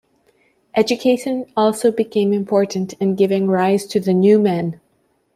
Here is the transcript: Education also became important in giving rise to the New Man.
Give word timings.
Education 0.75 1.45
also 1.55 1.91
became 1.91 2.33
important 2.33 2.93
in 2.93 3.13
giving 3.13 3.45
rise 3.45 3.85
to 3.85 3.99
the 3.99 4.15
New 4.15 4.39
Man. 4.39 4.81